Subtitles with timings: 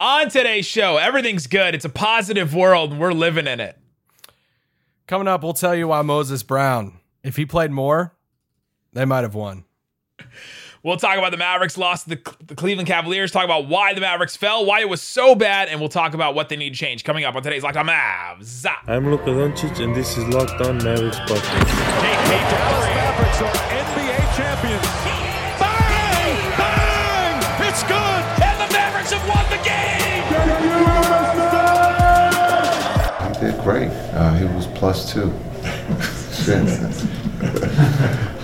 [0.00, 1.74] On today's show, everything's good.
[1.74, 3.76] It's a positive world, and we're living in it.
[5.06, 8.14] Coming up, we'll tell you why Moses Brown, if he played more,
[8.94, 9.64] they might have won.
[10.82, 14.00] We'll talk about the Mavericks lost to the, the, Cleveland Cavaliers, talk about why the
[14.00, 16.78] Mavericks fell, why it was so bad, and we'll talk about what they need to
[16.78, 17.04] change.
[17.04, 18.64] Coming up on today's Locked On Mavs.
[18.86, 22.00] I'm Luka Doncic, and this is Locked On Mavericks podcast.
[33.62, 33.90] Great.
[34.14, 35.32] Uh, he was plus two.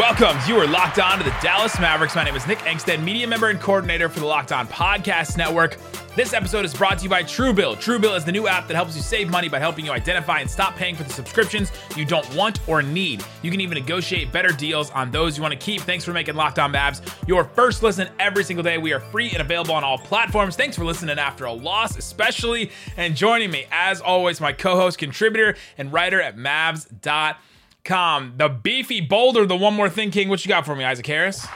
[0.00, 0.38] Welcome.
[0.48, 2.16] You are locked on to the Dallas Mavericks.
[2.16, 5.76] My name is Nick Angstadt, media member and coordinator for the Locked On Podcast Network.
[6.16, 7.76] This episode is brought to you by Truebill.
[7.76, 10.50] Truebill is the new app that helps you save money by helping you identify and
[10.50, 13.22] stop paying for the subscriptions you don't want or need.
[13.42, 15.82] You can even negotiate better deals on those you want to keep.
[15.82, 18.78] Thanks for making Locked On Mavs your first listen every single day.
[18.78, 20.56] We are free and available on all platforms.
[20.56, 22.70] Thanks for listening after a loss, especially.
[22.96, 27.36] And joining me, as always, my co host, contributor, and writer at Mavs.com
[27.84, 28.34] com.
[28.36, 30.28] The beefy boulder, the one more thing king.
[30.28, 31.46] What you got for me, Isaac Harris?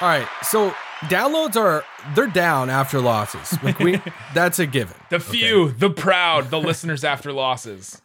[0.00, 3.56] All right, so downloads are they're down after losses.
[3.62, 4.00] Like we,
[4.34, 4.96] that's a given.
[5.10, 5.74] The few, okay.
[5.78, 8.00] the proud, the listeners after losses.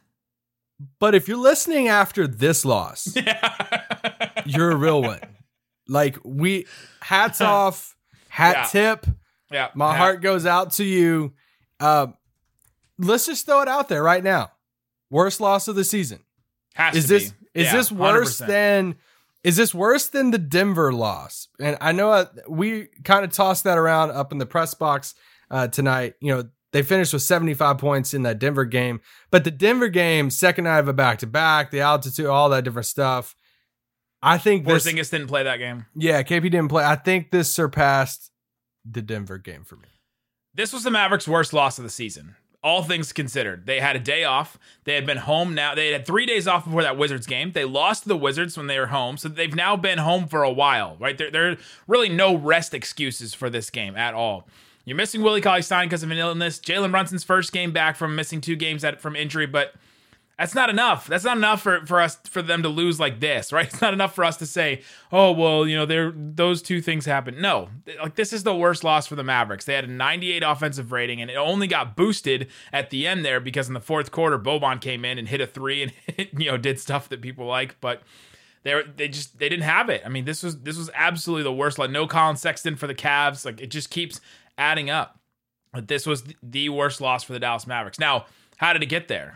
[1.00, 4.32] But if you're listening after this loss, yeah.
[4.46, 5.20] you're a real one.
[5.88, 6.66] Like we,
[7.02, 7.96] hats off,
[8.30, 8.96] hat yeah.
[8.96, 9.06] tip.
[9.52, 11.34] Yeah, my heart goes out to you.
[11.80, 12.08] Uh,
[12.98, 14.52] let's just throw it out there right now.
[15.10, 16.20] Worst loss of the season.
[16.74, 17.41] Has is this be.
[17.54, 18.48] Is yeah, this worse 100%.
[18.48, 18.96] than
[19.44, 21.48] is this worse than the Denver loss?
[21.60, 25.16] And I know uh, we kind of tossed that around up in the press box
[25.50, 26.14] uh, tonight.
[26.22, 30.30] You know, they finished with 75 points in that Denver game, but the Denver game,
[30.30, 33.36] second night of a back to back, the altitude, all that different stuff.
[34.24, 35.88] I think Porzingis this, didn't play that game.
[35.96, 36.86] Yeah, KP didn't play.
[36.86, 38.32] I think this surpassed
[38.86, 39.88] the Denver game for me.
[40.54, 43.66] This was the Mavericks' worst loss of the season all things considered.
[43.66, 44.58] They had a day off.
[44.84, 45.74] They had been home now.
[45.74, 47.52] They had three days off before that Wizards game.
[47.52, 49.18] They lost to the Wizards when they were home.
[49.18, 51.18] So they've now been home for a while, right?
[51.18, 51.58] There, there are
[51.88, 54.48] really no rest excuses for this game at all.
[54.86, 56.60] You're missing Willie Cauley Stein because of an illness.
[56.60, 59.74] Jalen Brunson's first game back from missing two games at, from injury, but–
[60.42, 61.06] that's not enough.
[61.06, 63.68] That's not enough for, for us for them to lose like this, right?
[63.72, 64.82] It's not enough for us to say,
[65.12, 67.40] oh well, you know, there those two things happen.
[67.40, 67.70] No,
[68.02, 69.66] like this is the worst loss for the Mavericks.
[69.66, 73.40] They had a 98 offensive rating, and it only got boosted at the end there
[73.40, 75.94] because in the fourth quarter, Boban came in and hit a three and
[76.42, 78.02] you know did stuff that people like, but
[78.64, 80.02] they they just they didn't have it.
[80.04, 81.78] I mean, this was this was absolutely the worst.
[81.78, 83.46] Like no Collin Sexton for the Cavs.
[83.46, 84.20] Like it just keeps
[84.58, 85.20] adding up.
[85.72, 88.00] But this was the worst loss for the Dallas Mavericks.
[88.00, 88.26] Now,
[88.58, 89.36] how did it get there?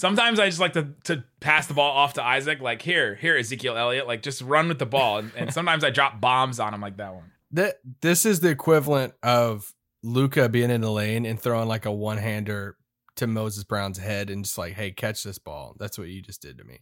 [0.00, 3.36] Sometimes I just like to to pass the ball off to Isaac, like here, here,
[3.36, 5.18] Ezekiel Elliott, like just run with the ball.
[5.18, 7.32] And, and sometimes I drop bombs on him like that one.
[7.50, 11.92] That this is the equivalent of Luka being in the lane and throwing like a
[11.92, 12.76] one hander
[13.16, 15.76] to Moses Brown's head and just like, hey, catch this ball.
[15.78, 16.80] That's what you just did to me.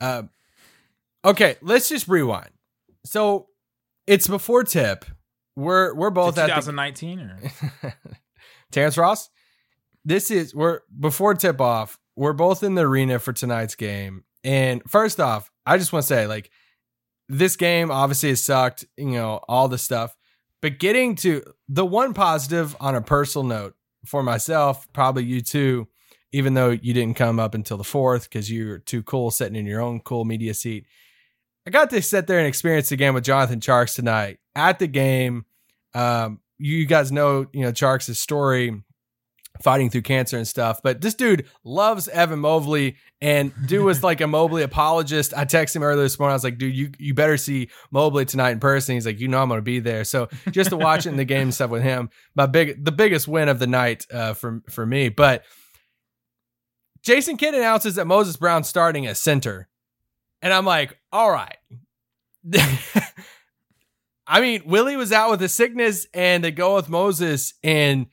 [0.00, 0.22] Uh,
[1.22, 2.50] okay, let's just rewind.
[3.04, 3.48] So
[4.06, 5.04] it's before tip.
[5.54, 7.38] We're we're both 2019 or
[8.72, 9.28] Terrence Ross
[10.04, 11.98] this is we're before tip off.
[12.16, 14.24] We're both in the arena for tonight's game.
[14.44, 16.50] And first off, I just want to say, like,
[17.28, 20.14] this game obviously has sucked, you know, all the stuff.
[20.60, 25.88] But getting to the one positive on a personal note for myself, probably you too,
[26.32, 29.56] even though you didn't come up until the fourth because you were too cool sitting
[29.56, 30.86] in your own cool media seat.
[31.66, 34.86] I got to sit there and experience the game with Jonathan Tjarks tonight at the
[34.86, 35.46] game.
[35.94, 38.82] Um, you guys know, you know, Tjarks' story
[39.62, 40.80] fighting through cancer and stuff.
[40.82, 45.32] But this dude loves Evan Mobley, and dude was like a Mobley apologist.
[45.34, 46.32] I texted him earlier this morning.
[46.32, 48.94] I was like, dude, you you better see Mobley tonight in person.
[48.94, 50.04] He's like, you know, I'm gonna be there.
[50.04, 53.28] So just to watch it in the game stuff with him, my big the biggest
[53.28, 55.08] win of the night uh, for for me.
[55.08, 55.44] But
[57.02, 59.68] Jason Kidd announces that Moses Brown starting at center,
[60.42, 61.56] and I'm like, all right.
[64.26, 68.06] I mean, Willie was out with a sickness, and they go with Moses and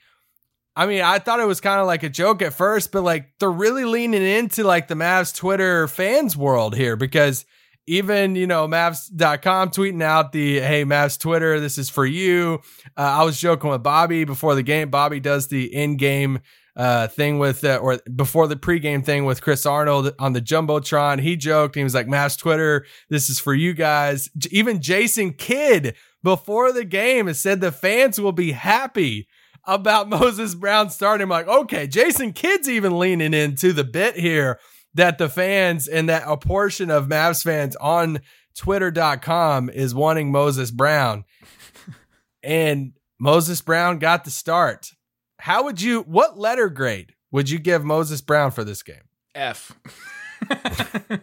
[0.75, 3.31] I mean, I thought it was kind of like a joke at first, but like
[3.39, 7.45] they're really leaning into like the Mavs Twitter fans world here because
[7.87, 12.61] even, you know, Mavs.com tweeting out the, hey, Mavs Twitter, this is for you.
[12.97, 14.89] Uh, I was joking with Bobby before the game.
[14.89, 16.39] Bobby does the in game
[16.77, 21.19] uh, thing with, uh, or before the pregame thing with Chris Arnold on the Jumbotron.
[21.19, 24.29] He joked, he was like, Mavs Twitter, this is for you guys.
[24.51, 29.27] Even Jason Kidd before the game has said the fans will be happy
[29.65, 31.23] about Moses Brown starting.
[31.23, 34.59] I'm like, okay, Jason Kidd's even leaning into the bit here
[34.93, 38.19] that the fans and that a portion of Mavs fans on
[38.55, 41.23] twitter.com is wanting Moses Brown.
[42.43, 44.91] and Moses Brown got the start.
[45.39, 49.03] How would you, what letter grade would you give Moses Brown for this game?
[49.33, 49.71] F.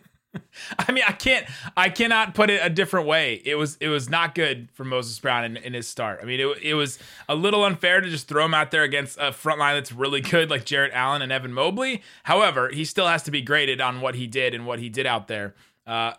[0.79, 1.47] I mean, I can't,
[1.77, 3.41] I cannot put it a different way.
[3.45, 6.21] It was, it was not good for Moses Brown in, in his start.
[6.23, 6.99] I mean, it, it was
[7.29, 10.21] a little unfair to just throw him out there against a front line that's really
[10.21, 12.03] good, like Jarrett Allen and Evan Mobley.
[12.25, 15.07] However, he still has to be graded on what he did and what he did
[15.07, 15.55] out there.
[15.87, 16.13] Uh,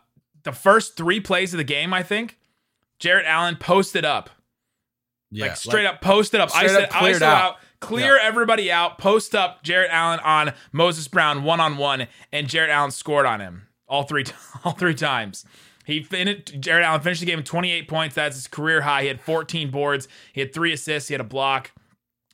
[0.43, 2.37] the first three plays of the game, I think,
[2.99, 4.29] Jarrett Allen posted up,
[5.31, 6.49] Yeah, like straight up posted up.
[6.55, 7.43] I said, cleared ISO out.
[7.43, 7.55] out.
[7.79, 12.69] Clear everybody out, post up Jarrett Allen on Moses Brown one on one, and Jarrett
[12.71, 14.25] Allen scored on him all three
[14.63, 15.45] all three times.
[15.85, 16.59] He finished.
[16.59, 18.15] Jarrett Allen finished the game with 28 points.
[18.15, 19.01] That's his career high.
[19.01, 20.07] He had 14 boards.
[20.33, 21.09] He had three assists.
[21.09, 21.71] He had a block.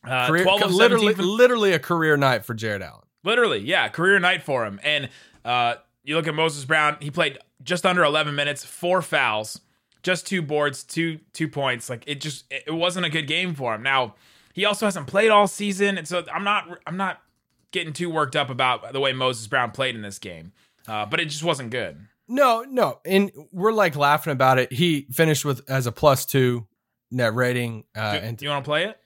[0.03, 3.01] Uh, Career, 12 of literally, 17 from- literally a career night for Jarrett Allen.
[3.23, 4.79] Literally, yeah, career night for him.
[4.83, 5.09] And
[5.43, 9.61] uh, you look at Moses Brown; he played just under 11 minutes, four fouls,
[10.03, 11.89] just two boards, two two points.
[11.89, 13.81] Like it just it wasn't a good game for him.
[13.81, 14.13] Now
[14.53, 17.21] he also hasn't played all season, and so I'm not I'm not
[17.71, 20.51] getting too worked up about the way Moses Brown played in this game.
[20.87, 21.97] Uh, but it just wasn't good.
[22.27, 24.71] No, no, and we're like laughing about it.
[24.73, 26.65] He finished with as a plus two
[27.11, 28.97] net rating, uh, Do, and you want to play it?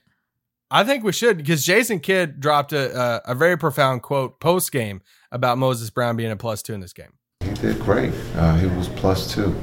[0.70, 4.72] I think we should because Jason Kidd dropped a, a a very profound quote post
[4.72, 7.12] game about Moses Brown being a plus two in this game.
[7.40, 8.12] He did great.
[8.36, 9.54] Uh, he was plus two.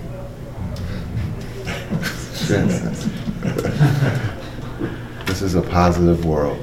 [5.26, 6.60] This is a positive world.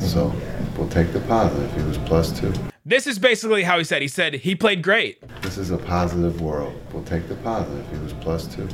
[0.00, 0.34] So
[0.76, 1.72] we'll take the positive.
[1.74, 2.52] He was plus two.
[2.84, 4.02] This is basically how he said.
[4.02, 5.22] He said he played great.
[5.42, 6.74] This is a positive world.
[6.92, 7.88] We'll take the positive.
[7.90, 8.68] He was plus two.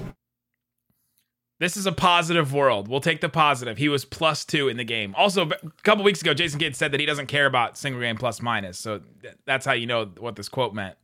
[1.60, 2.86] This is a positive world.
[2.88, 3.78] We'll take the positive.
[3.78, 5.12] He was plus two in the game.
[5.16, 8.16] Also, a couple weeks ago, Jason Kidd said that he doesn't care about single game
[8.16, 8.78] plus minus.
[8.78, 10.96] So th- that's how you know what this quote meant.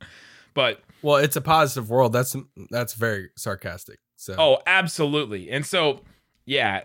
[0.55, 2.13] But Well, it's a positive world.
[2.13, 2.37] That's
[2.71, 3.99] that's very sarcastic.
[4.17, 5.51] So oh, absolutely.
[5.51, 6.03] And so,
[6.47, 6.83] yeah,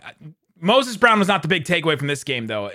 [0.59, 2.71] Moses Brown was not the big takeaway from this game, though.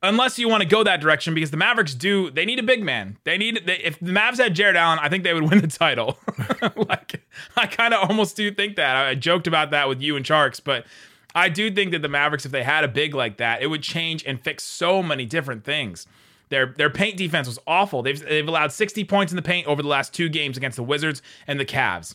[0.00, 2.84] Unless you want to go that direction, because the Mavericks do they need a big
[2.84, 3.18] man.
[3.24, 5.66] They need they, if the Mavs had Jarrett Allen, I think they would win the
[5.66, 6.18] title.
[6.76, 7.20] like
[7.56, 8.96] I kind of almost do think that.
[8.96, 10.86] I, I joked about that with you and Tjarks, but
[11.34, 13.82] I do think that the Mavericks, if they had a big like that, it would
[13.82, 16.06] change and fix so many different things.
[16.48, 18.02] Their their paint defense was awful.
[18.02, 20.82] They've they've allowed 60 points in the paint over the last two games against the
[20.82, 22.14] Wizards and the Cavs.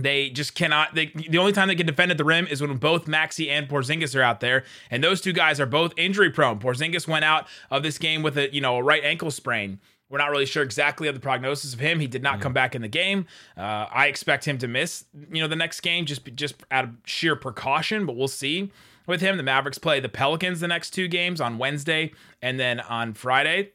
[0.00, 0.94] They just cannot.
[0.94, 3.68] They, the only time they can defend at the rim is when both Maxi and
[3.68, 6.58] Porzingis are out there, and those two guys are both injury prone.
[6.58, 9.80] Porzingis went out of this game with a you know a right ankle sprain.
[10.10, 12.00] We're not really sure exactly of the prognosis of him.
[12.00, 13.26] He did not come back in the game.
[13.58, 16.90] Uh, I expect him to miss you know the next game just just out of
[17.04, 18.70] sheer precaution, but we'll see
[19.06, 19.36] with him.
[19.36, 23.72] The Mavericks play the Pelicans the next two games on Wednesday and then on Friday,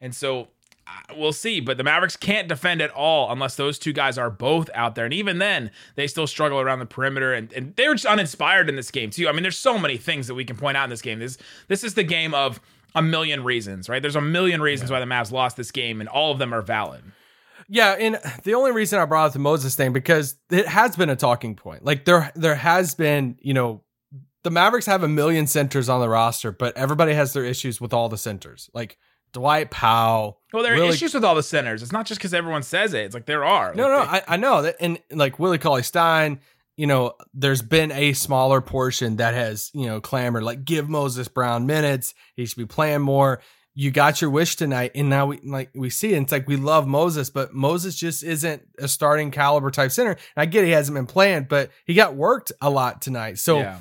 [0.00, 0.48] and so
[1.16, 1.60] we'll see.
[1.60, 5.04] But the Mavericks can't defend at all unless those two guys are both out there.
[5.04, 7.32] And even then, they still struggle around the perimeter.
[7.32, 9.28] And, and they were just uninspired in this game, too.
[9.28, 11.18] I mean, there's so many things that we can point out in this game.
[11.18, 11.38] This,
[11.68, 12.60] this is the game of
[12.94, 14.00] a million reasons, right?
[14.00, 16.62] There's a million reasons why the Mavs lost this game, and all of them are
[16.62, 17.02] valid.
[17.68, 21.10] Yeah, and the only reason I brought up the Moses thing because it has been
[21.10, 21.84] a talking point.
[21.84, 23.82] Like there there has been, you know,
[24.44, 27.92] the Mavericks have a million centers on the roster, but everybody has their issues with
[27.92, 28.70] all the centers.
[28.72, 28.98] Like
[29.36, 30.40] Dwight Powell.
[30.54, 31.82] Well, there are Willie- issues with all the centers.
[31.82, 33.04] It's not just because everyone says it.
[33.04, 33.74] It's like there are.
[33.74, 36.40] No, Like, no, they- I, I know that, and like Willie Cauley Stein,
[36.78, 41.28] you know, there's been a smaller portion that has, you know, clamored like give Moses
[41.28, 42.14] Brown minutes.
[42.34, 43.42] He should be playing more.
[43.74, 46.22] You got your wish tonight, and now we like we see it.
[46.22, 50.12] It's like we love Moses, but Moses just isn't a starting caliber type center.
[50.12, 53.38] And I get he hasn't been playing, but he got worked a lot tonight.
[53.38, 53.78] So, yeah.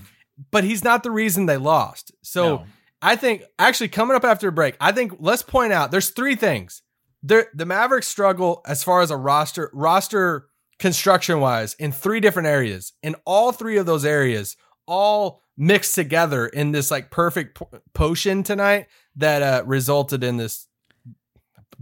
[0.51, 2.11] but he's not the reason they lost.
[2.23, 2.43] So.
[2.57, 2.65] No.
[3.05, 6.35] I think actually coming up after a break, I think let's point out there's three
[6.35, 6.81] things.
[7.21, 10.47] The Mavericks struggle as far as a roster roster
[10.79, 14.57] construction wise in three different areas, In all three of those areas
[14.87, 20.67] all mixed together in this like perfect po- potion tonight that uh, resulted in this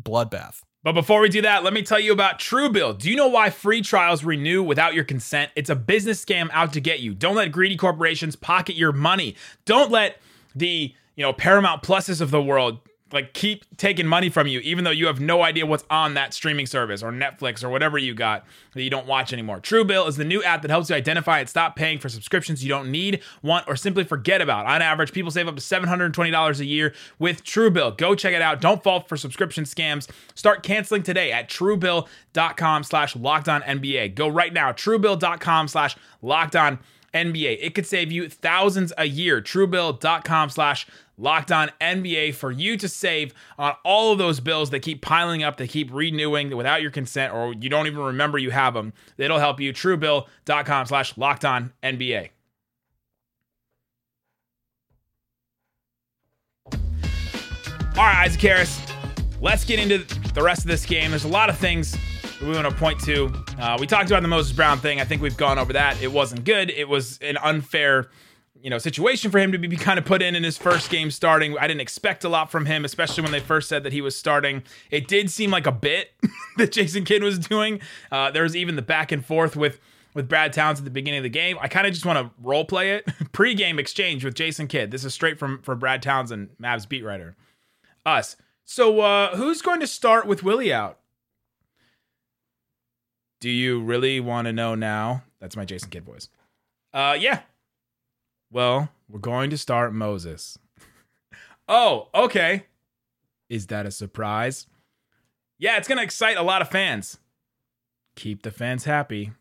[0.01, 0.61] bloodbath.
[0.83, 2.97] But before we do that, let me tell you about Truebill.
[2.99, 5.51] Do you know why free trials renew without your consent?
[5.55, 7.13] It's a business scam out to get you.
[7.13, 9.35] Don't let greedy corporations pocket your money.
[9.65, 10.17] Don't let
[10.53, 12.79] the, you know, Paramount Pluses of the world
[13.13, 16.33] like keep taking money from you even though you have no idea what's on that
[16.33, 18.43] streaming service or Netflix or whatever you got
[18.73, 19.59] that you don't watch anymore.
[19.59, 22.69] Truebill is the new app that helps you identify and stop paying for subscriptions you
[22.69, 24.65] don't need, want or simply forget about.
[24.65, 27.97] On average, people save up to $720 a year with Truebill.
[27.97, 28.59] Go check it out.
[28.59, 30.09] Don't fall for subscription scams.
[30.33, 34.15] Start canceling today at truebill.com slash Locked On NBA.
[34.15, 36.79] Go right now, truebill.com slash Locked On
[37.13, 37.59] NBA.
[37.61, 39.41] It could save you thousands a year.
[39.41, 44.79] Truebill.com slash Locked On NBA for you to save on all of those bills that
[44.79, 48.49] keep piling up, they keep renewing without your consent, or you don't even remember you
[48.49, 48.93] have them.
[49.17, 49.71] It'll help you.
[49.71, 52.29] Truebill.com slash locked on NBA.
[57.95, 58.81] All right, Isaac Harris,
[59.39, 59.99] let's get into
[60.33, 61.11] the rest of this game.
[61.11, 61.95] There's a lot of things
[62.43, 63.31] we want to point to.
[63.57, 64.99] Uh, we talked about the Moses Brown thing.
[64.99, 66.01] I think we've gone over that.
[66.01, 66.69] It wasn't good.
[66.69, 68.09] It was an unfair,
[68.61, 71.09] you know, situation for him to be kind of put in in his first game
[71.09, 71.57] starting.
[71.57, 74.15] I didn't expect a lot from him, especially when they first said that he was
[74.15, 74.63] starting.
[74.91, 76.11] It did seem like a bit
[76.57, 77.79] that Jason Kidd was doing.
[78.11, 79.79] Uh, there was even the back and forth with
[80.13, 81.57] with Brad Towns at the beginning of the game.
[81.59, 83.07] I kind of just want to role play it.
[83.31, 84.91] Pre-game exchange with Jason Kidd.
[84.91, 87.35] This is straight from from Brad Townsend, and Mavs beat writer.
[88.05, 88.35] Us.
[88.65, 90.99] So uh, who's going to start with Willie out?
[93.43, 95.25] Do you really want to know now?
[95.41, 96.29] That's my Jason Kidd voice.
[96.93, 97.41] Uh, yeah.
[98.49, 100.57] Well, we're going to start Moses.
[101.67, 102.67] oh, okay.
[103.49, 104.65] Is that a surprise?
[105.59, 107.17] Yeah, it's going to excite a lot of fans.
[108.15, 109.33] Keep the fans happy.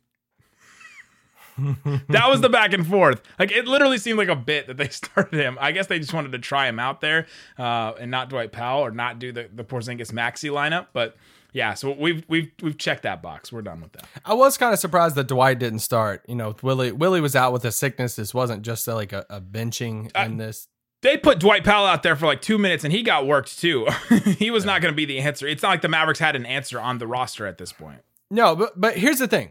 [2.09, 3.23] that was the back and forth.
[3.39, 5.57] Like it literally seemed like a bit that they started him.
[5.61, 8.85] I guess they just wanted to try him out there uh, and not Dwight Powell
[8.85, 10.89] or not do the the Porzingis Maxi lineup.
[10.93, 11.17] But
[11.53, 13.53] yeah, so we've we've we've checked that box.
[13.53, 14.07] We're done with that.
[14.25, 16.25] I was kind of surprised that Dwight didn't start.
[16.29, 18.17] You know, Willie Willie was out with a sickness.
[18.17, 20.69] This wasn't just a, like a, a benching Uh, in this.
[21.03, 23.89] They put Dwight Powell out there for like two minutes and he got worked too.
[24.39, 25.49] he was not going to be the answer.
[25.49, 28.03] It's not like the Mavericks had an answer on the roster at this point.
[28.31, 29.51] No, but but here's the thing.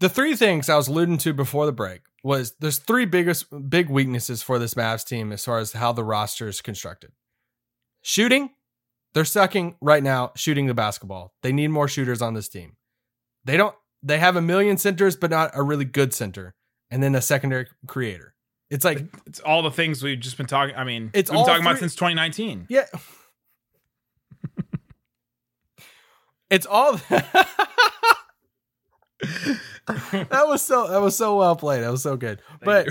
[0.00, 3.88] The three things I was alluding to before the break was there's three biggest big
[3.88, 7.12] weaknesses for this Mavs team as far as how the roster is constructed.
[8.02, 8.50] Shooting,
[9.14, 11.32] they're sucking right now shooting the basketball.
[11.42, 12.76] They need more shooters on this team.
[13.44, 16.54] They don't they have a million centers but not a really good center
[16.90, 18.34] and then a secondary creator.
[18.70, 20.76] It's like It's all the things we've just been talking.
[20.76, 22.66] I mean, It's we've been talking about since 2019.
[22.68, 22.86] Yeah.
[26.50, 27.00] it's all
[29.88, 31.82] That was so that was so well played.
[31.82, 32.40] That was so good.
[32.62, 32.88] but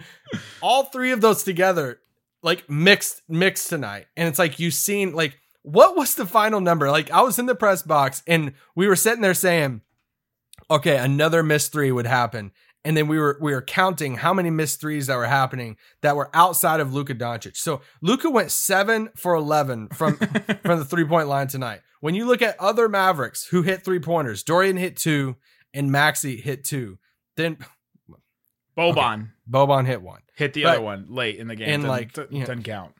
[0.62, 2.00] all three of those together
[2.42, 4.06] like mixed mixed tonight.
[4.16, 6.90] And it's like you've seen like what was the final number?
[6.90, 9.80] Like I was in the press box and we were sitting there saying,
[10.70, 12.52] okay, another missed three would happen.
[12.84, 16.14] And then we were we were counting how many missed threes that were happening that
[16.14, 17.56] were outside of Luka Doncic.
[17.56, 20.16] So Luka went seven for eleven from
[20.62, 21.80] from the three point line tonight.
[22.00, 25.34] When you look at other Mavericks who hit three pointers, Dorian hit two
[25.74, 26.98] and Maxi hit two.
[27.36, 27.58] Then
[28.78, 30.22] Boban Boban hit one.
[30.34, 31.68] hit the But- other one late in the game.
[31.68, 32.94] and, Doesn't- like, d- you know- doesn't count.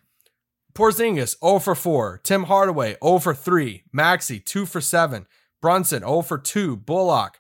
[0.75, 2.21] Porzingis 0 for 4.
[2.23, 3.85] Tim Hardaway 0 for 3.
[3.97, 5.27] Maxi 2 for 7.
[5.63, 6.77] Brunson 0 for 2.
[6.77, 7.39] Bullock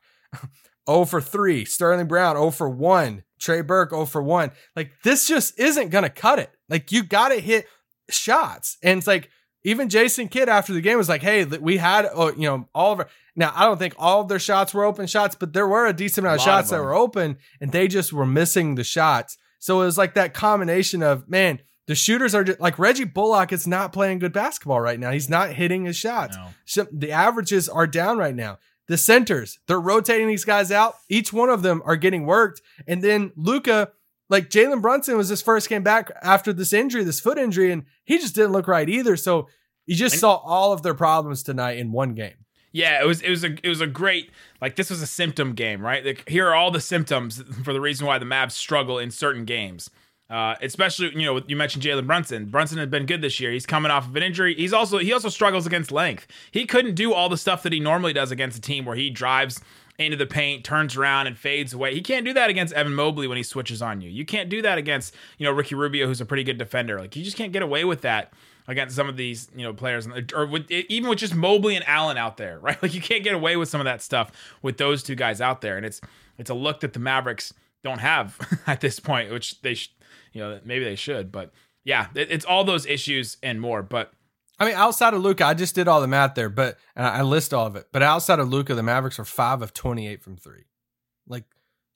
[0.88, 1.64] 0 for 3.
[1.64, 3.22] Sterling Brown 0 for 1.
[3.38, 4.52] Trey Burke 0 for 1.
[4.74, 6.50] Like this just isn't going to cut it.
[6.68, 7.66] Like you got to hit
[8.10, 8.78] shots.
[8.82, 9.28] And it's like
[9.66, 12.92] even Jason Kidd after the game was like, "Hey, we had oh, you know all
[12.92, 15.66] of our now I don't think all of their shots were open shots, but there
[15.66, 18.24] were a decent amount of A of shots that were open and they just were
[18.24, 19.36] missing the shots.
[19.58, 23.52] So it was like that combination of man, the shooters are just, like Reggie Bullock
[23.52, 25.10] is not playing good basketball right now.
[25.10, 26.36] He's not hitting his shots.
[26.36, 26.86] No.
[26.92, 28.58] The averages are down right now.
[28.88, 30.94] The centers, they're rotating these guys out.
[31.08, 32.62] Each one of them are getting worked.
[32.86, 33.90] And then Luka,
[34.28, 37.84] like Jalen Brunson was his first game back after this injury, this foot injury, and
[38.04, 39.16] he just didn't look right either.
[39.16, 39.48] So
[39.86, 42.34] you just saw all of their problems tonight in one game.
[42.72, 44.30] Yeah, it was it was a it was a great
[44.60, 46.04] like this was a symptom game, right?
[46.04, 49.44] Like here are all the symptoms for the reason why the Mavs struggle in certain
[49.44, 49.90] games.
[50.28, 52.46] Uh, especially, you know, you mentioned Jalen Brunson.
[52.46, 53.52] Brunson had been good this year.
[53.52, 54.56] He's coming off of an injury.
[54.56, 56.26] He's also he also struggles against length.
[56.50, 59.08] He couldn't do all the stuff that he normally does against a team where he
[59.08, 59.60] drives
[59.98, 61.94] into the paint, turns around, and fades away.
[61.94, 64.10] He can't do that against Evan Mobley when he switches on you.
[64.10, 66.98] You can't do that against you know Ricky Rubio, who's a pretty good defender.
[66.98, 68.32] Like you just can't get away with that
[68.68, 72.18] against some of these you know players, or with even with just Mobley and Allen
[72.18, 72.80] out there, right?
[72.82, 75.60] Like you can't get away with some of that stuff with those two guys out
[75.60, 76.00] there, and it's
[76.38, 79.94] it's a look that the Mavericks don't have at this point, which they sh-
[80.32, 81.52] you know maybe they should, but
[81.84, 83.82] yeah, it, it's all those issues and more.
[83.82, 84.12] But
[84.58, 87.22] I mean, outside of Luka, I just did all the math there, but and I
[87.22, 87.88] list all of it.
[87.92, 90.64] But outside of Luka, the Mavericks are five of twenty-eight from three.
[91.28, 91.44] Like,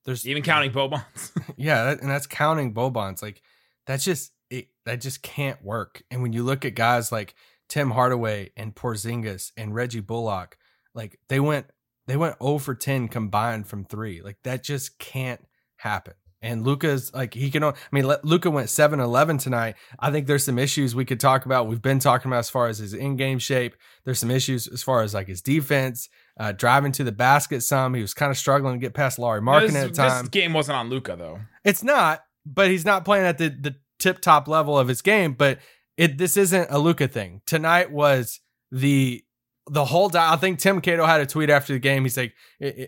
[0.05, 3.23] there's even counting Bobans, yeah, that, and that's counting Bobans.
[3.23, 3.43] Like,
[3.87, 4.69] that's just it.
[4.85, 6.03] That just can't work.
[6.11, 7.35] And when you look at guys like
[7.69, 10.59] Tim Hardaway and Porzingis and Reggie Bullock,
[10.95, 11.67] like they went
[12.07, 14.21] they went 0 for 10 combined from three.
[14.21, 16.15] Like that just can't happen.
[16.43, 17.63] And Luka's like he can.
[17.63, 19.75] I mean, Luka went 7-11 tonight.
[19.99, 21.67] I think there's some issues we could talk about.
[21.67, 23.77] We've been talking about as far as his in-game shape.
[24.05, 27.63] There's some issues as far as like his defense, uh, driving to the basket.
[27.63, 30.23] Some he was kind of struggling to get past Lauri Markkanen this, at the time.
[30.25, 31.41] this game wasn't on Luka though.
[31.63, 35.35] It's not, but he's not playing at the the tip top level of his game,
[35.35, 35.59] but
[35.99, 37.43] it this isn't a Luka thing.
[37.45, 38.41] Tonight was
[38.73, 39.23] the
[39.71, 40.33] the whole time.
[40.33, 42.03] I think Tim Cato had a tweet after the game.
[42.05, 42.35] He's like,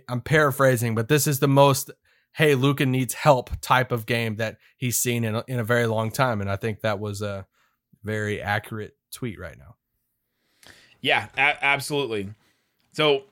[0.08, 1.90] I'm paraphrasing, but this is the most
[2.32, 5.86] hey Luka needs help type of game that he's seen in a, in a very
[5.86, 7.46] long time, and I think that was a
[8.02, 9.76] very accurate tweet right now.
[11.00, 12.30] Yeah, a- absolutely.
[12.92, 13.24] So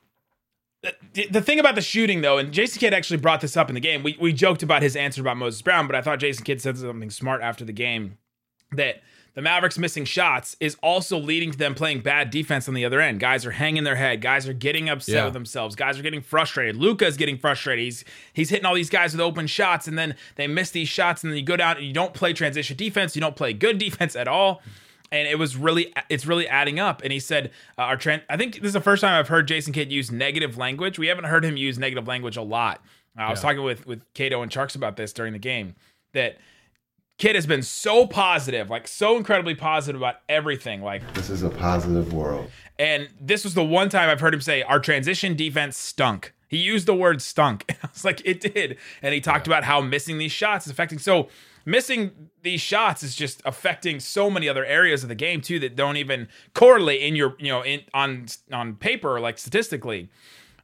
[0.83, 3.75] the, the thing about the shooting though, and Jason Kidd actually brought this up in
[3.75, 4.03] the game.
[4.03, 6.79] We we joked about his answer about Moses Brown, but I thought Jason Kidd said
[6.79, 8.19] something smart after the game
[8.73, 9.03] that
[9.35, 13.01] the Mavericks missing shots is also leading to them playing bad defense on the other
[13.01, 13.21] end.
[13.21, 14.21] Guys are hanging their head.
[14.21, 15.25] Guys are getting upset Yeah.
[15.27, 15.77] with themselves.
[15.77, 16.77] Guys are getting frustrated.
[16.77, 17.85] Luka's getting frustrated.
[17.85, 21.23] He's he's hitting all these guys with open shots, and then they miss these shots,
[21.23, 23.15] and then you go down and you don't play transition defense.
[23.15, 24.63] You don't play good defense at all.
[25.13, 27.03] And it was really, it's really adding up.
[27.03, 28.23] And he said, uh, "Our trend.
[28.31, 31.01] I think this is the first time I've heard Jason Kidd use negative language.
[31.01, 32.81] We haven't heard him use negative language a lot.
[33.19, 35.75] Uh, I was talking with with Cato and Tjarks about this during the game.
[36.15, 36.39] That
[37.21, 40.81] Kidd has been so positive, like so incredibly positive about everything.
[40.83, 42.51] Like, This is a positive world.
[42.79, 46.33] and this was the one time I've heard him say our transition defense stunk.
[46.49, 47.67] He used the word stunk.
[47.85, 48.79] I was like, it did.
[49.03, 50.99] And he talked about how missing these shots is affecting.
[50.99, 51.29] So
[51.67, 55.77] missing these shots is just affecting so many other areas of the game too that
[55.77, 60.09] don't even correlate in your, you know, in on on paper like statistically.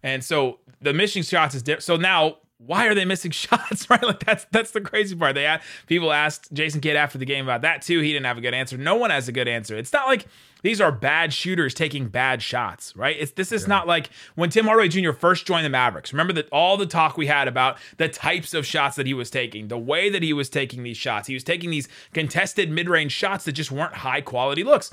[0.03, 1.83] And so the missing shots is different.
[1.83, 3.89] So now, why are they missing shots?
[3.91, 4.03] Right?
[4.03, 5.35] Like that's that's the crazy part.
[5.35, 8.01] They had, people asked Jason Kidd after the game about that too.
[8.01, 8.77] He didn't have a good answer.
[8.77, 9.77] No one has a good answer.
[9.77, 10.27] It's not like
[10.63, 13.17] these are bad shooters taking bad shots, right?
[13.19, 15.13] It's this is not like when Tim Hardaway Jr.
[15.13, 16.13] first joined the Mavericks.
[16.13, 19.31] Remember that all the talk we had about the types of shots that he was
[19.31, 21.29] taking, the way that he was taking these shots.
[21.29, 24.93] He was taking these contested mid-range shots that just weren't high quality looks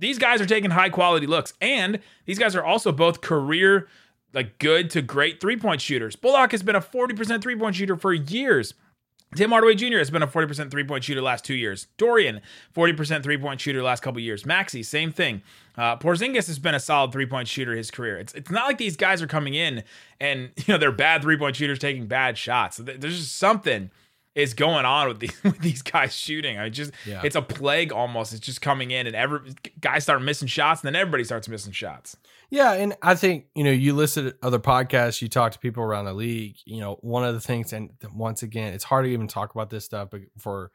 [0.00, 3.86] these guys are taking high quality looks and these guys are also both career
[4.32, 6.16] like good to great three-point shooters.
[6.16, 8.74] Bullock has been a 40% three-point shooter for years.
[9.36, 11.86] Tim hardaway jr has been a 40% three-point shooter last two years.
[11.98, 12.40] Dorian
[12.74, 14.42] 40% three-point shooter last couple years.
[14.42, 15.42] Maxi same thing.
[15.76, 18.18] Uh, porzingis has been a solid three-point shooter his career.
[18.18, 19.84] It's, it's not like these guys are coming in
[20.20, 22.78] and you know they're bad three-point shooters taking bad shots.
[22.78, 23.90] There's just something
[24.34, 26.58] is going on with these with these guys shooting.
[26.58, 27.22] I just Yeah.
[27.24, 28.32] it's a plague almost.
[28.32, 31.72] It's just coming in and every guys start missing shots and then everybody starts missing
[31.72, 32.16] shots.
[32.50, 35.82] Yeah, and I think you know you listen to other podcasts, you talk to people
[35.82, 36.56] around the league.
[36.64, 39.70] You know, one of the things, and once again, it's hard to even talk about
[39.70, 40.70] this stuff, but for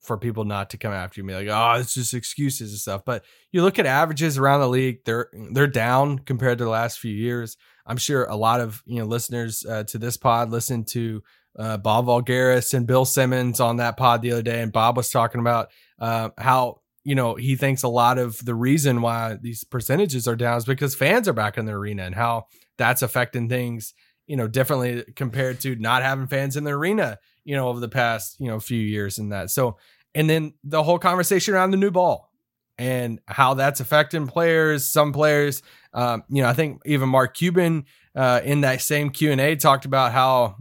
[0.00, 2.80] for people not to come after you and be like, oh, it's just excuses and
[2.80, 3.04] stuff.
[3.04, 6.98] But you look at averages around the league; they're they're down compared to the last
[6.98, 7.56] few years.
[7.86, 11.22] I'm sure a lot of you know listeners uh, to this pod listen to
[11.58, 15.10] uh, Bob Voulgaris and Bill Simmons on that pod the other day, and Bob was
[15.10, 19.64] talking about uh, how you know he thinks a lot of the reason why these
[19.64, 22.46] percentages are down is because fans are back in the arena and how
[22.78, 23.94] that's affecting things
[24.26, 27.88] you know differently compared to not having fans in the arena you know over the
[27.88, 29.50] past you know few years and that.
[29.50, 29.76] So
[30.14, 32.30] and then the whole conversation around the new ball
[32.78, 35.62] and how that's affecting players some players
[35.92, 37.84] um, you know i think even mark cuban
[38.14, 40.56] uh, in that same q&a talked about how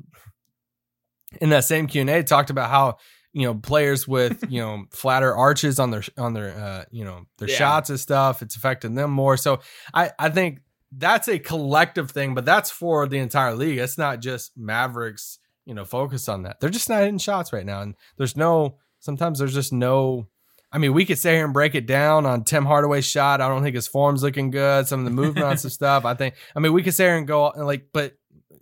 [1.40, 2.98] in that same q&a talked about how
[3.34, 7.26] you know players with you know flatter arches on their on their uh, you know
[7.38, 7.56] their Yeah.
[7.58, 9.60] shots and stuff it's affecting them more so
[9.94, 10.60] i i think
[10.92, 15.74] that's a collective thing but that's for the entire league it's not just mavericks you
[15.74, 19.40] know focus on that they're just not hitting shots right now and there's no sometimes
[19.40, 20.28] there's just no
[20.74, 23.42] I mean, we could sit here and break it down on Tim Hardaway's shot.
[23.42, 24.88] I don't think his form's looking good.
[24.88, 26.06] Some of the movement on some stuff.
[26.06, 26.36] I think.
[26.56, 28.14] I mean, we could sit here and go and like, but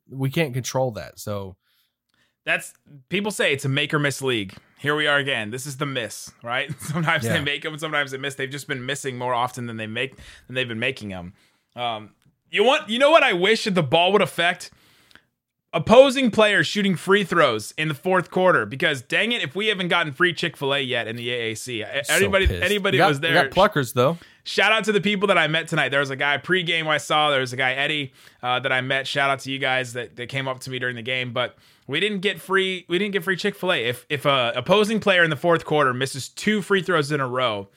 [0.10, 1.20] we can't control that.
[1.20, 1.56] So
[2.50, 2.74] That's
[3.10, 4.56] people say it's a make or miss league.
[4.80, 5.52] Here we are again.
[5.52, 6.74] This is the miss, right?
[6.82, 7.34] Sometimes Yeah.
[7.34, 8.34] they make them, sometimes they miss.
[8.34, 10.16] They've just been missing more often than they make
[10.48, 11.34] than they've been making them.
[11.76, 12.10] Um,
[12.50, 14.72] you want you know what I wish that the ball would affect
[15.74, 19.88] opposing players shooting free throws in the fourth quarter because dang it if we haven't
[19.90, 22.06] gotten free Chick-fil-A yet in the AAC.
[22.06, 22.64] so Anybody pissed.
[22.64, 24.18] anybody got- was there got pluckers though.
[24.44, 25.90] shout out to the people that I met tonight.
[25.90, 27.30] There was a guy pregame I saw.
[27.30, 29.06] There was a guy Eddie uh, that I met.
[29.06, 31.34] Shout out to you guys that, that came up to me during the game.
[31.34, 31.56] But
[31.86, 32.86] we didn't get free.
[32.88, 33.84] We didn't get free Chick Fil A.
[33.86, 37.28] If if a opposing player in the fourth quarter misses two free throws in a
[37.28, 37.68] row,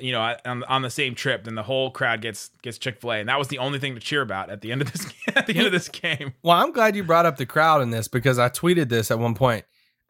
[0.00, 3.12] you know, on, on the same trip, then the whole crowd gets gets Chick Fil
[3.12, 5.06] A, and that was the only thing to cheer about at the end of this
[5.36, 6.32] at the end of this game.
[6.42, 9.18] Well, I'm glad you brought up the crowd in this because I tweeted this at
[9.18, 9.64] one point.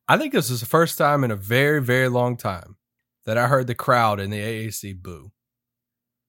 [0.08, 2.76] I think this was the first time in a very, very long time
[3.24, 5.30] that I heard the crowd in the AAC boo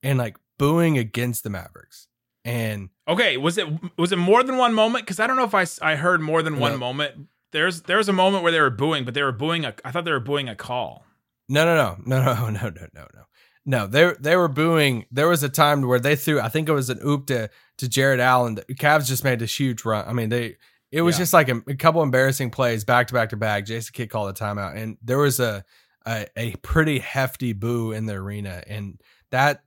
[0.02, 2.08] and like booing against the Mavericks.
[2.46, 5.06] And Okay, was it was it more than one moment?
[5.06, 6.78] Because I don't know if I I heard more than one No.
[6.78, 7.28] moment.
[7.52, 9.74] There's there's a moment where they were booing, but they were booing a.
[9.86, 11.06] I thought they were booing a call.
[11.50, 13.24] no, no, no, no, no, no, no, no, no.
[13.66, 15.06] No, they they were booing.
[15.12, 16.40] There was a time where they threw.
[16.42, 18.56] I think it was an oop to to Jarrett Allen.
[18.56, 20.06] The Cavs just made this huge run.
[20.08, 20.58] I mean, they.
[20.92, 21.20] It was Yeah.
[21.22, 23.66] just like a, a couple embarrassing plays back to back to back.
[23.66, 25.64] Jason Kidd called a timeout, and there was a
[26.06, 29.00] a, a pretty hefty boo in the arena, and
[29.32, 29.64] that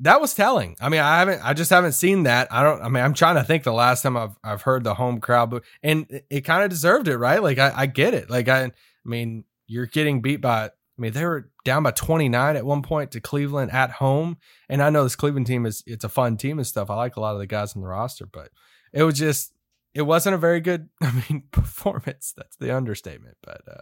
[0.00, 0.76] that was telling.
[0.80, 2.52] I mean, I haven't, I just haven't seen that.
[2.52, 2.82] I don't.
[2.82, 5.50] I mean, I'm trying to think the last time I've I've heard the home crowd
[5.50, 7.42] boo, and it, it kind of deserved it, right?
[7.42, 8.28] Like I, I get it.
[8.28, 8.70] Like I, I
[9.04, 10.70] mean, you're getting beat by.
[10.98, 14.82] I mean, they were down by 29 at one point to Cleveland at home, and
[14.82, 16.88] I know this Cleveland team is it's a fun team and stuff.
[16.88, 18.50] I like a lot of the guys on the roster, but
[18.92, 19.52] it was just
[19.94, 20.88] it wasn't a very good.
[21.02, 22.32] I mean, performance.
[22.36, 23.62] That's the understatement, but.
[23.68, 23.80] uh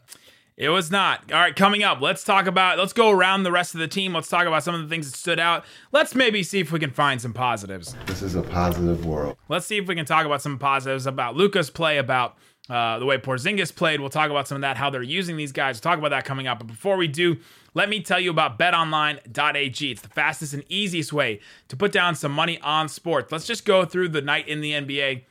[0.56, 1.32] It was not.
[1.32, 4.14] All right, coming up, let's talk about, let's go around the rest of the team.
[4.14, 5.64] Let's talk about some of the things that stood out.
[5.90, 7.96] Let's maybe see if we can find some positives.
[8.06, 9.36] This is a positive world.
[9.48, 12.36] Let's see if we can talk about some positives about Luka's play, about
[12.68, 14.00] uh, the way Porzingis played.
[14.00, 15.76] We'll talk about some of that, how they're using these guys.
[15.76, 16.58] We'll talk about that coming up.
[16.58, 17.36] But before we do,
[17.74, 19.90] let me tell you about betonline.ag.
[19.90, 23.30] It's the fastest and easiest way to put down some money on sports.
[23.30, 25.24] Let's just go through the night in the NBA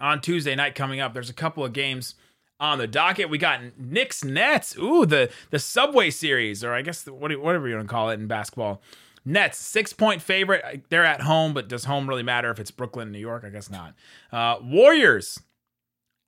[0.00, 1.14] on Tuesday night coming up.
[1.14, 2.16] There's a couple of games
[2.58, 3.30] on the docket.
[3.30, 4.76] We got Knicks Nets.
[4.76, 8.14] Ooh, the the Subway Series, or I guess the, whatever you want to call it
[8.14, 8.82] in basketball.
[9.24, 10.84] Nets six point favorite.
[10.88, 13.44] They're at home, but does home really matter if it's Brooklyn, New York?
[13.44, 13.94] I guess not.
[14.32, 15.40] Uh, Warriors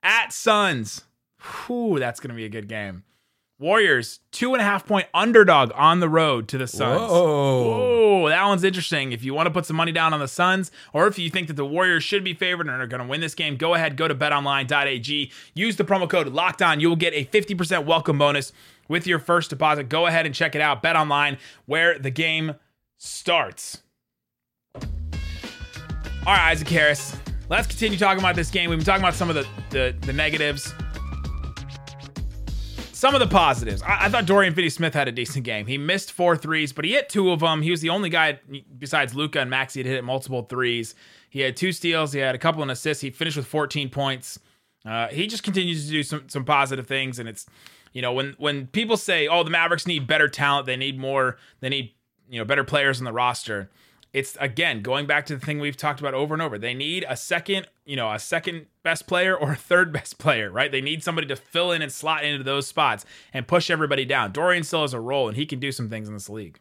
[0.03, 1.03] at Suns.
[1.67, 3.03] Whew, that's gonna be a good game.
[3.59, 7.09] Warriors two and a half point underdog on the road to the Suns.
[7.09, 7.97] Whoa.
[8.21, 9.11] Whoa, that one's interesting.
[9.11, 11.47] If you want to put some money down on the Suns, or if you think
[11.47, 13.95] that the Warriors should be favored and are going to win this game, go ahead,
[13.95, 15.31] go to betonline.ag.
[15.53, 16.79] Use the promo code Locked On.
[16.79, 18.53] You will get a 50% welcome bonus
[18.87, 19.89] with your first deposit.
[19.89, 20.81] Go ahead and check it out.
[20.81, 22.55] Bet online, where the game
[22.97, 23.83] starts.
[24.75, 27.15] All right, Isaac Harris.
[27.49, 28.69] Let's continue talking about this game.
[28.69, 30.73] We've been talking about some of the the, the negatives
[32.97, 33.83] some of the positives.
[33.83, 35.67] I, I thought Dorian Finney-Smith had a decent game.
[35.67, 37.61] He missed four threes, but he hit two of them.
[37.61, 38.39] He was the only guy
[38.79, 40.95] besides Luka and Maxi that hit multiple threes.
[41.29, 42.11] He had two steals.
[42.11, 43.01] He had a couple of assists.
[43.01, 44.39] He finished with 14 points.
[44.83, 47.45] Uh, he just continues to do some some positive things, and it's
[47.93, 50.65] you know when when people say, "Oh, the Mavericks need better talent.
[50.65, 51.37] They need more.
[51.59, 51.93] They need
[52.29, 53.69] you know better players in the roster."
[54.17, 56.57] It's again going back to the thing we've talked about over and over.
[56.57, 60.51] They need a second, you know, a second best player or a third best player,
[60.51, 60.71] right?
[60.71, 64.31] They need somebody to fill in and slot into those spots and push everybody down.
[64.31, 66.59] Dorian still has a role and he can do some things in this league.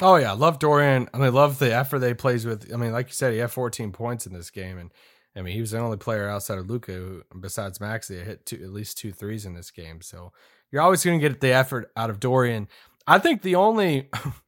[0.00, 1.08] Oh yeah, love Dorian.
[1.12, 2.72] I mean, love the effort they plays with.
[2.72, 4.92] I mean, like you said, he had 14 points in this game, and
[5.36, 8.56] I mean, he was the only player outside of Luka, who, besides Maxi, hit two,
[8.62, 10.00] at least two threes in this game.
[10.00, 10.32] So
[10.70, 12.68] you're always going to get the effort out of Dorian.
[13.06, 14.08] I think the only,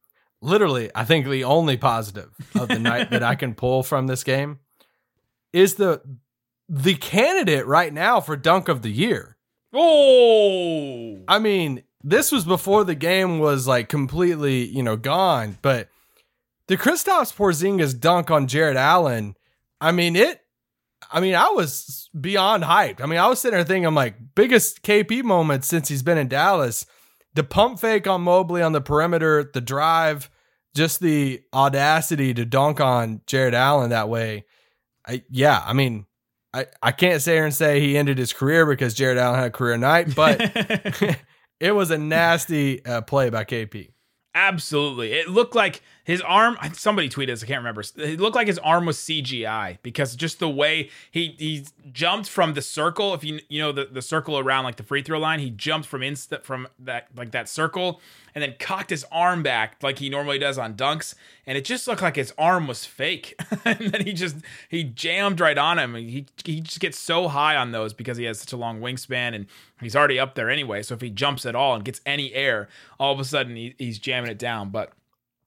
[0.47, 4.25] literally, I think the only positive of the night that I can pull from this
[4.25, 4.61] game
[5.53, 6.01] is the
[6.69, 9.37] the candidate right now for dunk of the year.
[9.73, 15.59] Oh, I mean, this was before the game was like completely, you know, gone.
[15.63, 15.89] But
[16.69, 19.37] the Kristaps Porzingis dunk on Jarrett Allen,
[19.81, 20.41] I mean it.
[21.11, 23.01] I mean, I was beyond hyped.
[23.01, 26.19] I mean, I was sitting there thinking, I'm like, biggest KP moment since he's been
[26.19, 26.87] in Dallas.
[27.35, 30.31] The pump fake on Mobley on the perimeter, the drive,
[30.77, 34.45] just the audacity to dunk on Jarrett Allen that way.
[35.07, 36.07] I, yeah, I mean,
[36.53, 39.49] I, I can't say here and say he ended his career because Jarrett Allen had
[39.49, 40.41] a career night, but
[41.61, 43.91] it was a nasty uh, play by KP.
[44.35, 45.13] Absolutely.
[45.13, 47.83] It looked like his arm somebody tweeted this, I can't remember.
[47.97, 52.55] It looked like his arm was CGI because just the way he he jumped from
[52.55, 55.41] the circle, if you you know the, the circle around like the free throw line,
[55.41, 58.01] he jumped from insta from that like that circle
[58.37, 61.89] and then cocked his arm back like he normally does on dunks, and it just
[61.89, 63.35] looked like his arm was fake.
[63.65, 64.37] and then he just
[64.69, 65.97] he jammed right on him.
[65.97, 69.35] He he just gets so high on those because he has such a long wingspan
[69.35, 69.47] and
[69.81, 70.85] he's already up there anyway.
[70.85, 72.69] So if he jumps at all and gets any air,
[73.01, 74.71] all of a sudden he, he's jamming it down.
[74.71, 74.93] But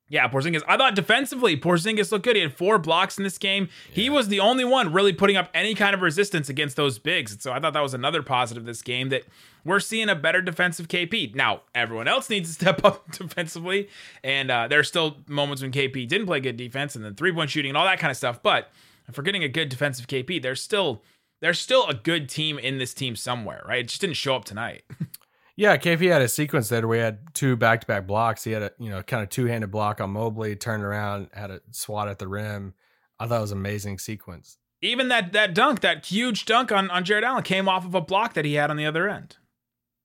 [0.09, 0.63] yeah, Porzingis.
[0.67, 2.35] I thought defensively, Porzingis looked good.
[2.35, 3.69] He had four blocks in this game.
[3.91, 7.37] He was the only one really putting up any kind of resistance against those bigs.
[7.39, 9.23] So I thought that was another positive this game that
[9.63, 11.35] we're seeing a better defensive KP.
[11.35, 13.87] Now, everyone else needs to step up defensively.
[14.23, 17.31] And uh, there are still moments when KP didn't play good defense and then three
[17.31, 18.41] point shooting and all that kind of stuff.
[18.41, 18.71] But
[19.07, 21.03] if we're getting a good defensive KP, there's still
[21.39, 23.81] there's still a good team in this team somewhere, right?
[23.81, 24.83] It just didn't show up tonight.
[25.59, 28.45] Yeah, KP had a sequence there where he had two back to back blocks.
[28.45, 31.51] He had a you know kind of two handed block on Mobley, turned around, had
[31.51, 32.75] a swat at the rim.
[33.19, 34.57] I thought it was an amazing sequence.
[34.81, 37.99] Even that that dunk, that huge dunk on, on Jarrett Allen came off of a
[37.99, 39.35] block that he had on the other end.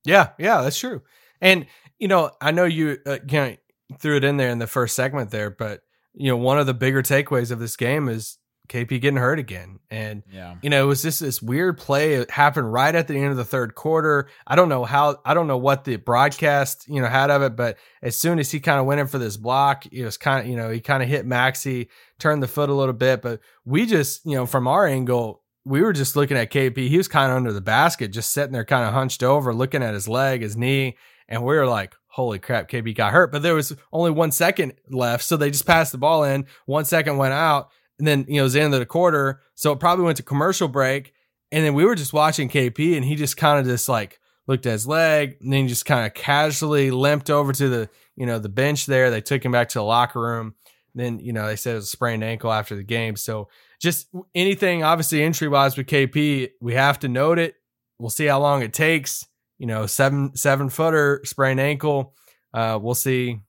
[0.05, 1.03] Yeah, yeah, that's true.
[1.41, 1.67] And
[2.01, 3.57] you know, I know you uh, kind
[3.93, 5.83] of threw it in there in the first segment there, but
[6.15, 8.39] you know, one of the bigger takeaways of this game is
[8.69, 9.79] KP getting hurt again.
[9.91, 10.55] And, Yeah.
[10.63, 12.15] you know, it was just this weird play.
[12.15, 14.29] It happened right at the end of the third quarter.
[14.47, 17.57] I don't know how, I don't know what the broadcast, you know, had of it,
[17.57, 20.41] but as soon as he kind of went in for this block, it was kind
[20.41, 23.21] of, you know, he kind of hit Maxi, turned the foot a little bit.
[23.23, 26.89] But we just, you know, from our angle, we were just looking at KP.
[26.89, 29.83] He was kind of under the basket, just sitting there kind of hunched over, looking
[29.83, 30.97] at his leg, his knee.
[31.27, 34.75] and we were like, "Holy crap, KP got hurt!" But there was only one second
[34.91, 36.45] left, so they just passed the ball in.
[36.67, 39.41] One second went out, and then you know it was the end of the quarter,
[39.55, 41.13] so it probably went to commercial break,
[41.53, 44.67] and then we were just watching KP, and he just kind of just like looked
[44.67, 48.27] at his leg, and then he just kind of casually limped over to the you
[48.27, 49.11] know the bench there.
[49.11, 50.55] They took him back to the locker room.
[50.95, 53.49] Then you know they said it was a sprained ankle after the game, so
[53.81, 57.55] just anything obviously entry wise with KP, we have to note it.
[57.99, 59.27] We'll see how long it takes.
[59.59, 62.15] You know, seven seven footer sprained ankle.
[62.53, 63.41] Uh, we'll see.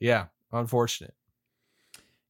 [0.00, 1.14] Yeah, unfortunate.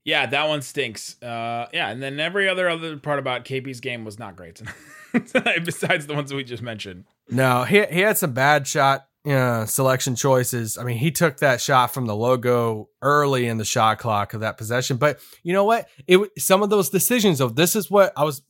[0.09, 1.23] Yeah, that one stinks.
[1.23, 4.63] Uh, yeah, and then every other other part about KP's game was not great.
[5.13, 7.05] Besides the ones we just mentioned.
[7.29, 10.79] No, he he had some bad shot uh, selection choices.
[10.79, 14.41] I mean, he took that shot from the logo early in the shot clock of
[14.41, 14.97] that possession.
[14.97, 15.91] But you know what?
[16.07, 18.41] It some of those decisions of this is what I was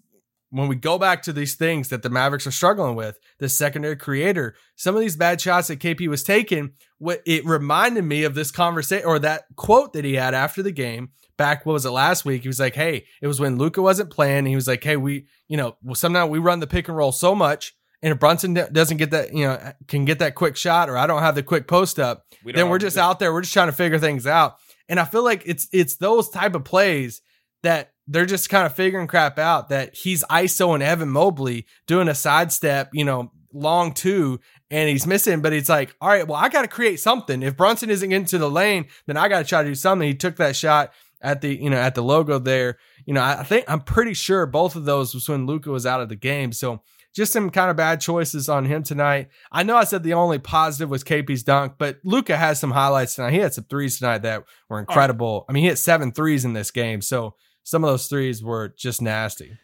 [0.50, 3.96] when we go back to these things that the Mavericks are struggling with, the secondary
[3.96, 8.36] creator, some of these bad shots that KP was taking, what it reminded me of
[8.36, 11.10] this conversation or that quote that he had after the game.
[11.38, 12.42] Back, what was it last week?
[12.42, 14.44] He was like, Hey, it was when luka wasn't playing.
[14.44, 17.12] He was like, Hey, we, you know, well, sometimes we run the pick and roll
[17.12, 17.74] so much.
[18.02, 21.06] And if Brunson doesn't get that, you know, can get that quick shot, or I
[21.06, 23.02] don't have the quick post up, We then we're just do.
[23.02, 23.32] out there.
[23.32, 24.56] We're just trying to figure things out.
[24.88, 27.22] And I feel like it's it's those type of plays
[27.62, 29.68] that they're just kind of figuring crap out.
[29.70, 34.38] That he's ISO and Evan Mobley doing a sidestep, you know, long two,
[34.70, 35.40] and he's missing.
[35.42, 37.42] But it's like, all right, well, I got to create something.
[37.42, 40.06] If Brunson isn't getting to the lane, then I got to try to do something.
[40.06, 42.78] He took that shot at the you know at the logo there.
[43.06, 46.00] You know, I think I'm pretty sure both of those was when Luka was out
[46.00, 46.52] of the game.
[46.52, 46.82] So
[47.14, 49.28] just some kind of bad choices on him tonight.
[49.50, 53.14] I know I said the only positive was KP's dunk, but Luka has some highlights
[53.14, 53.32] tonight.
[53.32, 55.44] He had some threes tonight that were incredible.
[55.48, 57.00] I mean, he hit seven threes in this game.
[57.00, 59.58] So some of those threes were just nasty.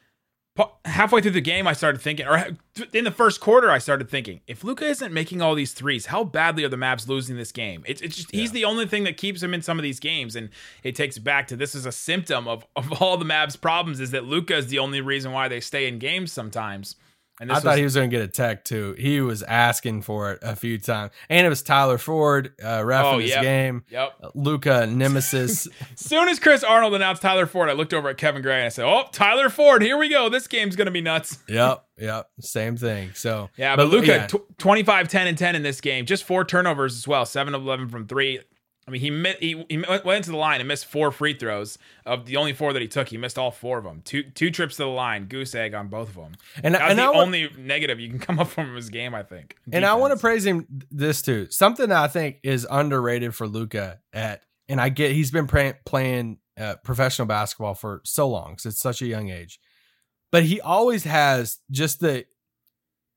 [0.84, 2.46] Halfway through the game, I started thinking, or
[2.92, 6.22] in the first quarter, I started thinking, if Luka isn't making all these threes, how
[6.22, 7.82] badly are the Mavs losing this game?
[7.86, 10.36] It's, it's just he's the only thing that keeps him in some of these games,
[10.36, 10.50] and
[10.84, 14.12] it takes back to this is a symptom of of all the Mavs' problems is
[14.12, 16.94] that Luka is the only reason why they stay in games sometimes.
[17.40, 18.94] And I thought he was going to get a tech too.
[18.96, 23.04] He was asking for it a few times, and it was Tyler Ford, uh, ref
[23.04, 23.42] Oh, in this yep.
[23.42, 23.82] game.
[23.90, 24.12] Yep.
[24.34, 25.66] Luka nemesis.
[25.96, 28.68] soon as Chris Arnold announced Tyler Ford, I looked over at Kevin Gray and I
[28.68, 30.28] said, "Oh, Tyler Ford, here we go.
[30.28, 33.10] This game's gonna be nuts." yep, yep, same thing.
[33.14, 34.26] So Yeah, but, Luka, yeah.
[34.28, 36.06] tw 25, 10, and 10 in this game.
[36.06, 37.26] Just four turnovers as well.
[37.26, 38.40] 7 of 11 from three.
[38.86, 41.78] I mean, he mi- he, he went into the line and missed four free throws.
[42.04, 44.02] Of the only four that he took, he missed all four of them.
[44.04, 46.32] Two two trips to the line, goose egg on both of them.
[46.62, 49.14] And- That's and the I wa- only negative you can come up from his game,
[49.14, 49.56] I think.
[49.72, 51.46] And I want to praise him this too.
[51.50, 55.74] Something that I think is underrated for Luka at, and I get he's been pray,
[55.86, 59.58] playing uh, professional basketball for so long, so it's such a young age,
[60.30, 62.26] but he always has just the.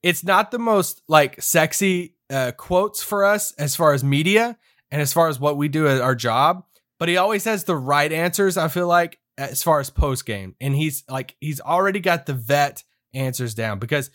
[0.04, 4.58] It's not the most like sexy uh, quotes for us as far as media
[4.92, 6.64] and as far as what we do at our job,
[7.00, 8.58] but he always has the right answers.
[8.58, 12.34] I feel like as far as post game, and he's like he's already got the
[12.34, 14.10] vet answers down because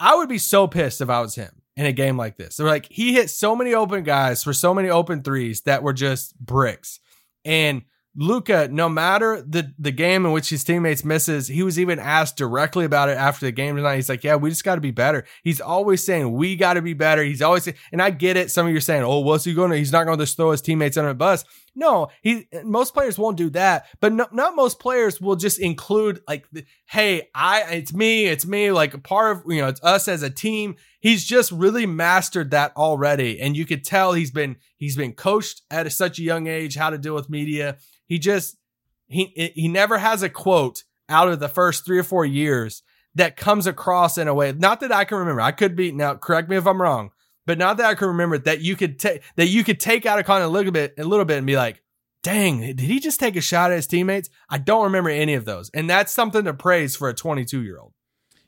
[0.00, 2.56] I would be so pissed if I was him in a game like this.
[2.56, 5.92] They're like he hit so many open guys for so many open threes that were
[5.92, 7.00] just bricks.
[7.44, 7.82] And
[8.20, 12.36] Luka, no matter the the game in which his teammates misses, he was even asked
[12.36, 13.94] directly about it after the game tonight.
[13.94, 16.82] He's like, "Yeah, we just got to be better." He's always saying, "We got to
[16.82, 18.50] be better." He's always, saying, and I get it.
[18.50, 19.76] Some of you are saying, "Oh, what's he going to?
[19.76, 21.44] He's not going to just throw his teammates under the bus."
[21.78, 22.48] No, he.
[22.64, 26.44] Most players won't do that, but no, not most players will just include like,
[26.86, 30.24] "Hey, I, it's me, it's me." Like a part of you know, it's us as
[30.24, 30.74] a team.
[30.98, 35.62] He's just really mastered that already, and you could tell he's been he's been coached
[35.70, 37.76] at a, such a young age how to deal with media.
[38.06, 38.56] He just
[39.06, 42.82] he he never has a quote out of the first three or four years
[43.14, 44.50] that comes across in a way.
[44.50, 45.42] Not that I can remember.
[45.42, 46.16] I could be now.
[46.16, 47.12] Correct me if I'm wrong,
[47.48, 50.18] but not that I can remember that you could take that you could take out
[50.18, 51.82] of context a little bit, a little bit, and be like,
[52.22, 55.46] "Dang, did he just take a shot at his teammates?" I don't remember any of
[55.46, 57.94] those, and that's something to praise for a 22 year old.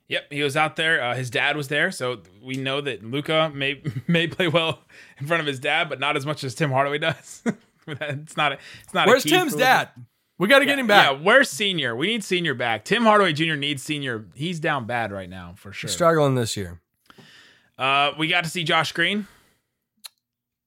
[0.08, 1.02] Yep, he was out there.
[1.02, 4.82] Uh, his dad was there, so we know that Luka may may play well
[5.18, 7.42] in front of his dad, but not as much as Tim Hardaway does.
[7.86, 8.52] it's not.
[8.52, 9.08] A, it's not.
[9.08, 9.88] a Where's Tim's dad?
[10.36, 11.10] We got to get him back.
[11.10, 11.96] Yeah, where's senior?
[11.96, 12.84] We need senior back.
[12.84, 13.54] Tim Hardaway Jr.
[13.54, 14.26] needs senior.
[14.34, 15.88] He's down bad right now for sure.
[15.88, 16.82] He's struggling this year.
[17.80, 19.26] Uh, we got to see Josh Green.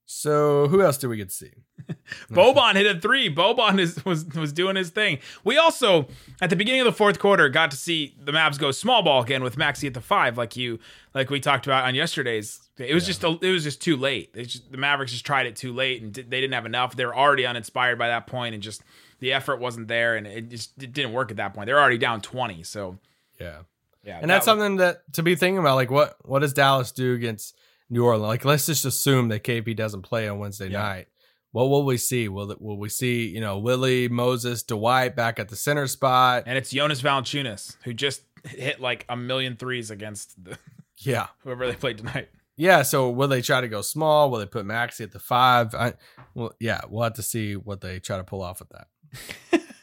[0.04, 1.52] So who else did we get to see?
[2.30, 3.32] Boban hit a three.
[3.32, 5.18] Boban is, was was doing his thing.
[5.44, 6.08] We also
[6.40, 9.22] at the beginning of the fourth quarter got to see the Mavs go small ball
[9.22, 10.78] again with Maxi at the five, like you
[11.14, 12.60] like we talked about on yesterday's.
[12.78, 14.34] It was just a, it was just too late.
[14.34, 16.96] Just, the Mavericks just tried it too late and they didn't have enough.
[16.96, 18.82] They were already uninspired by that point, and just
[19.20, 21.66] the effort wasn't there, and it just it didn't work at that point.
[21.66, 22.98] They're already down twenty, so
[23.40, 23.60] Yeah.
[24.04, 24.18] Yeah.
[24.20, 25.74] And that's was- something that to be thinking about.
[25.76, 27.56] Like, what what does Dallas do against
[27.90, 28.26] New Orleans.
[28.28, 30.82] Like, let's just assume that KP doesn't play on Wednesday Yeah.
[30.82, 31.06] night.
[31.52, 32.28] What will we see?
[32.28, 36.44] Will will we see you know Willie Moses Dwight back at the center spot?
[36.46, 40.58] And it's Jonas Valanciunas who just hit like a million threes against the,
[40.98, 42.28] Yeah, whoever they played tonight.
[42.56, 42.82] yeah.
[42.82, 44.30] So will they try to go small?
[44.30, 45.74] Will they put Maxi at the five?
[45.74, 45.94] I,
[46.34, 49.60] well, yeah, we'll have to see what they try to pull off with that.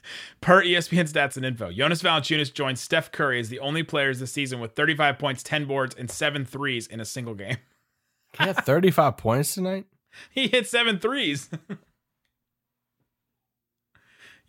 [0.42, 4.32] Per ESPN stats and info, Jonas Valanciunas joined Steph Curry as the only players this
[4.32, 7.58] season with 35 points, 10 boards, and seven threes in a single game.
[8.38, 9.88] He had 35 points tonight.
[10.30, 11.50] He hit seven threes.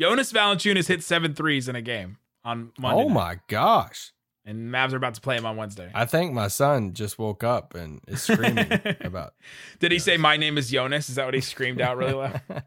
[0.01, 3.03] Jonas Valanciunas hit seven threes in a game on Monday.
[3.03, 3.15] Oh night.
[3.15, 4.13] my gosh!
[4.45, 5.91] And Mavs are about to play him on Wednesday.
[5.95, 8.67] I think my son just woke up and is screaming
[9.01, 9.35] about.
[9.79, 11.09] Did he say my name is Jonas?
[11.09, 12.41] Is that what he screamed out really loud?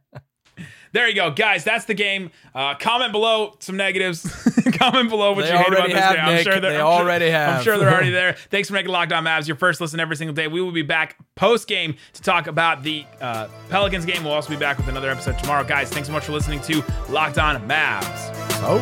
[0.96, 1.66] There you go, guys.
[1.66, 2.32] That's the game.
[2.54, 4.24] Uh, comment below some negatives.
[4.76, 6.24] comment below what They you hate about this have, game.
[6.24, 6.44] I'm Nick.
[6.46, 8.32] sure they're, They I'm already sure, I'm sure they're already there.
[8.50, 10.48] Thanks for making Locked On Mavs your first listen every single day.
[10.48, 14.24] We will be back post game to talk about the uh, Pelicans game.
[14.24, 15.90] We'll also be back with another episode tomorrow, guys.
[15.90, 18.32] Thanks so much for listening to Locked On Mavs.
[18.64, 18.80] Oh.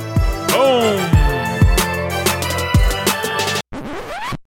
[0.53, 1.32] Boom.